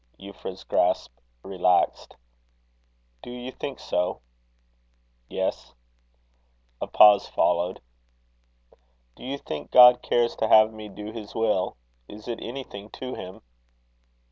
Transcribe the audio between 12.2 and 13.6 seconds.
it anything to him?"